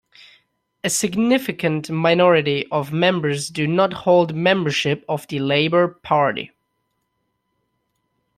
A 0.83 0.89
significant 0.89 1.91
minority 1.91 2.65
of 2.71 2.91
members 2.91 3.49
do 3.49 3.67
not 3.67 3.93
hold 3.93 4.33
membership 4.33 5.05
of 5.07 5.27
the 5.27 5.37
Labour 5.37 5.89
Party. 5.89 6.51